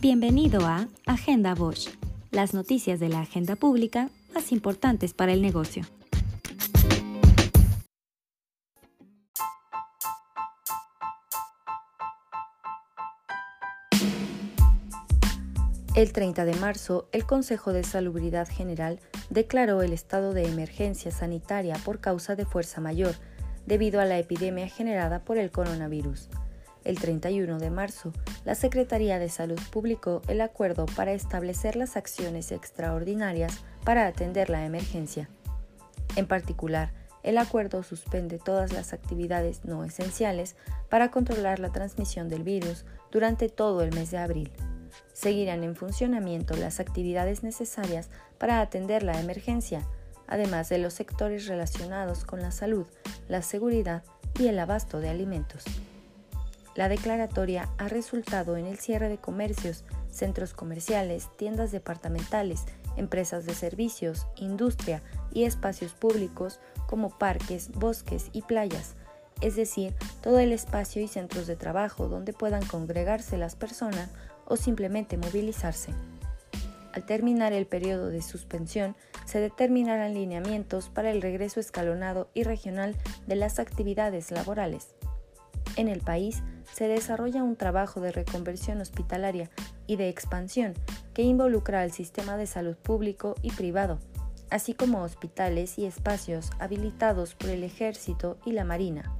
Bienvenido 0.00 0.64
a 0.64 0.86
Agenda 1.06 1.56
Bosch, 1.56 1.88
las 2.30 2.54
noticias 2.54 3.00
de 3.00 3.08
la 3.08 3.22
agenda 3.22 3.56
pública 3.56 4.10
más 4.32 4.52
importantes 4.52 5.12
para 5.12 5.32
el 5.32 5.42
negocio. 5.42 5.82
El 15.96 16.12
30 16.12 16.44
de 16.44 16.54
marzo, 16.54 17.08
el 17.10 17.26
Consejo 17.26 17.72
de 17.72 17.82
Salubridad 17.82 18.46
General 18.48 19.00
declaró 19.30 19.82
el 19.82 19.92
estado 19.92 20.32
de 20.32 20.46
emergencia 20.46 21.10
sanitaria 21.10 21.74
por 21.84 21.98
causa 21.98 22.36
de 22.36 22.44
fuerza 22.44 22.80
mayor, 22.80 23.16
debido 23.66 24.00
a 24.00 24.04
la 24.04 24.20
epidemia 24.20 24.68
generada 24.68 25.24
por 25.24 25.38
el 25.38 25.50
coronavirus. 25.50 26.28
El 26.88 26.98
31 26.98 27.58
de 27.58 27.68
marzo, 27.68 28.14
la 28.46 28.54
Secretaría 28.54 29.18
de 29.18 29.28
Salud 29.28 29.60
publicó 29.70 30.22
el 30.26 30.40
acuerdo 30.40 30.86
para 30.86 31.12
establecer 31.12 31.76
las 31.76 31.98
acciones 31.98 32.50
extraordinarias 32.50 33.52
para 33.84 34.06
atender 34.06 34.48
la 34.48 34.64
emergencia. 34.64 35.28
En 36.16 36.26
particular, 36.26 36.94
el 37.22 37.36
acuerdo 37.36 37.82
suspende 37.82 38.38
todas 38.38 38.72
las 38.72 38.94
actividades 38.94 39.66
no 39.66 39.84
esenciales 39.84 40.56
para 40.88 41.10
controlar 41.10 41.58
la 41.58 41.72
transmisión 41.72 42.30
del 42.30 42.42
virus 42.42 42.86
durante 43.12 43.50
todo 43.50 43.82
el 43.82 43.94
mes 43.94 44.10
de 44.10 44.16
abril. 44.16 44.50
Seguirán 45.12 45.64
en 45.64 45.76
funcionamiento 45.76 46.56
las 46.56 46.80
actividades 46.80 47.42
necesarias 47.42 48.08
para 48.38 48.62
atender 48.62 49.02
la 49.02 49.20
emergencia, 49.20 49.86
además 50.26 50.70
de 50.70 50.78
los 50.78 50.94
sectores 50.94 51.48
relacionados 51.48 52.24
con 52.24 52.40
la 52.40 52.50
salud, 52.50 52.86
la 53.28 53.42
seguridad 53.42 54.04
y 54.38 54.46
el 54.46 54.58
abasto 54.58 55.00
de 55.00 55.10
alimentos. 55.10 55.66
La 56.74 56.88
declaratoria 56.88 57.68
ha 57.78 57.88
resultado 57.88 58.56
en 58.56 58.66
el 58.66 58.78
cierre 58.78 59.08
de 59.08 59.18
comercios, 59.18 59.84
centros 60.10 60.54
comerciales, 60.54 61.28
tiendas 61.36 61.72
departamentales, 61.72 62.64
empresas 62.96 63.46
de 63.46 63.54
servicios, 63.54 64.26
industria 64.36 65.02
y 65.32 65.44
espacios 65.44 65.92
públicos 65.92 66.60
como 66.86 67.10
parques, 67.10 67.70
bosques 67.72 68.30
y 68.32 68.42
playas, 68.42 68.94
es 69.40 69.56
decir, 69.56 69.94
todo 70.22 70.38
el 70.38 70.52
espacio 70.52 71.00
y 71.02 71.08
centros 71.08 71.46
de 71.46 71.56
trabajo 71.56 72.08
donde 72.08 72.32
puedan 72.32 72.64
congregarse 72.66 73.38
las 73.38 73.54
personas 73.54 74.10
o 74.46 74.56
simplemente 74.56 75.16
movilizarse. 75.16 75.92
Al 76.92 77.04
terminar 77.04 77.52
el 77.52 77.66
periodo 77.66 78.08
de 78.08 78.22
suspensión, 78.22 78.96
se 79.24 79.38
determinarán 79.38 80.14
lineamientos 80.14 80.88
para 80.88 81.10
el 81.10 81.22
regreso 81.22 81.60
escalonado 81.60 82.28
y 82.34 82.42
regional 82.42 82.96
de 83.26 83.36
las 83.36 83.60
actividades 83.60 84.32
laborales. 84.32 84.94
En 85.78 85.86
el 85.86 86.00
país, 86.00 86.42
se 86.72 86.88
desarrolla 86.88 87.44
un 87.44 87.54
trabajo 87.54 88.00
de 88.00 88.10
reconversión 88.10 88.80
hospitalaria 88.80 89.48
y 89.86 89.94
de 89.94 90.08
expansión 90.08 90.74
que 91.14 91.22
involucra 91.22 91.82
al 91.82 91.92
sistema 91.92 92.36
de 92.36 92.48
salud 92.48 92.74
público 92.76 93.36
y 93.42 93.52
privado, 93.52 94.00
así 94.50 94.74
como 94.74 95.02
hospitales 95.02 95.78
y 95.78 95.86
espacios 95.86 96.50
habilitados 96.58 97.36
por 97.36 97.50
el 97.50 97.62
Ejército 97.62 98.38
y 98.44 98.52
la 98.52 98.64
Marina. 98.64 99.16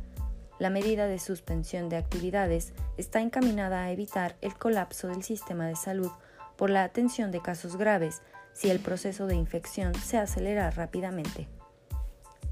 La 0.59 0.69
medida 0.69 1.07
de 1.07 1.21
suspensión 1.21 1.89
de 1.89 1.97
actividades 1.97 2.73
está 2.97 3.21
encaminada 3.21 3.85
a 3.85 3.93
evitar 3.93 4.35
el 4.41 4.55
colapso 4.59 5.07
del 5.07 5.23
sistema 5.23 5.69
de 5.69 5.77
salud 5.77 6.11
por 6.57 6.71
la 6.71 6.83
atención 6.83 7.31
de 7.31 7.41
casos 7.41 7.77
graves 7.77 8.21
si 8.53 8.69
el 8.69 8.81
proceso 8.81 9.29
de 9.29 9.37
infección 9.37 9.95
se 9.95 10.19
acelera 10.19 10.73
rápidamente. 10.73 11.47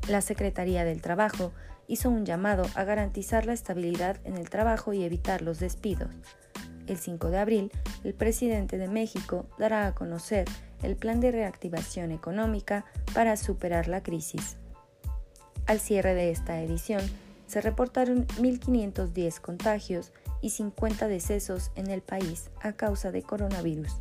La 0.09 0.21
Secretaría 0.21 0.85
del 0.85 1.03
Trabajo 1.03 1.53
hizo 1.89 2.11
un 2.11 2.25
llamado 2.25 2.65
a 2.75 2.85
garantizar 2.85 3.45
la 3.45 3.53
estabilidad 3.53 4.19
en 4.25 4.37
el 4.37 4.51
trabajo 4.51 4.93
y 4.93 5.03
evitar 5.03 5.43
los 5.43 5.59
despidos. 5.59 6.11
El 6.87 6.99
5 6.99 7.31
de 7.31 7.39
abril, 7.39 7.73
el 8.05 8.15
presidente 8.15 8.79
de 8.79 8.87
México 8.87 9.47
dará 9.59 9.87
a 9.87 9.95
conocer 9.95 10.47
el 10.83 10.95
plan 10.95 11.21
de 11.21 11.33
reactivación 11.33 12.13
económica 12.13 12.85
para 13.15 13.37
superar 13.37 13.89
la 13.89 14.03
crisis. 14.03 14.57
Al 15.67 15.81
cierre 15.81 16.15
de 16.15 16.31
esta 16.31 16.63
edición, 16.63 17.03
se 17.49 17.61
reportaron 17.61 18.27
1.510 18.39 19.41
contagios 19.41 20.13
y 20.41 20.51
50 20.51 21.09
decesos 21.09 21.73
en 21.75 21.91
el 21.91 22.03
país 22.03 22.51
a 22.61 22.73
causa 22.73 23.11
de 23.11 23.23
coronavirus. 23.23 24.01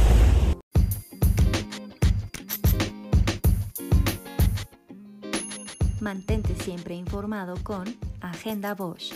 Mantente 6.01 6.55
siempre 6.55 6.95
informado 6.95 7.53
con 7.63 7.85
Agenda 8.21 8.73
Bosch. 8.73 9.13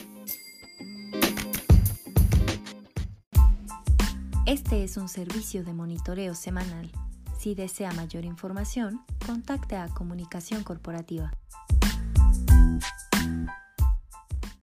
Este 4.46 4.84
es 4.84 4.96
un 4.96 5.10
servicio 5.10 5.64
de 5.64 5.74
monitoreo 5.74 6.36
semanal. 6.36 6.92
Si 7.40 7.56
desea 7.56 7.92
mayor 7.94 8.24
información, 8.24 9.02
contacte 9.26 9.76
a 9.78 9.88
Comunicación 9.88 10.64
Corporativa. 10.64 11.32